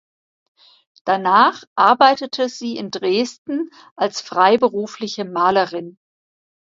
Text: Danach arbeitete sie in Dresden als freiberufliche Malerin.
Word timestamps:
Danach 1.05 1.63
arbeitete 1.75 2.49
sie 2.49 2.75
in 2.75 2.89
Dresden 2.89 3.69
als 3.95 4.19
freiberufliche 4.19 5.25
Malerin. 5.25 5.99